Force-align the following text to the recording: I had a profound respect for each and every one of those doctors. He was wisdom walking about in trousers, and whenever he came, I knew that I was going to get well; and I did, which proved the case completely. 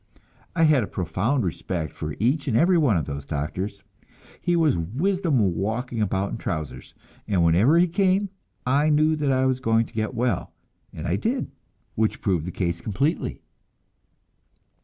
I 0.55 0.63
had 0.63 0.81
a 0.81 0.87
profound 0.87 1.43
respect 1.45 1.93
for 1.93 2.15
each 2.17 2.47
and 2.47 2.57
every 2.57 2.75
one 2.79 2.97
of 2.97 3.05
those 3.05 3.23
doctors. 3.23 3.83
He 4.41 4.55
was 4.55 4.75
wisdom 4.75 5.53
walking 5.53 6.01
about 6.01 6.31
in 6.31 6.37
trousers, 6.39 6.95
and 7.27 7.43
whenever 7.45 7.77
he 7.77 7.87
came, 7.87 8.29
I 8.65 8.89
knew 8.89 9.15
that 9.15 9.31
I 9.31 9.45
was 9.45 9.59
going 9.59 9.85
to 9.85 9.93
get 9.93 10.15
well; 10.15 10.53
and 10.91 11.05
I 11.05 11.17
did, 11.17 11.51
which 11.93 12.19
proved 12.19 12.47
the 12.47 12.51
case 12.51 12.81
completely. 12.81 13.43